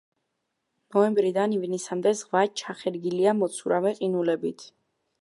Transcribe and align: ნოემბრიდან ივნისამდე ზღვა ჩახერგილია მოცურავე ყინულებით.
ნოემბრიდან 0.95 1.53
ივნისამდე 1.59 2.15
ზღვა 2.23 2.43
ჩახერგილია 2.65 3.37
მოცურავე 3.45 3.97
ყინულებით. 4.03 4.69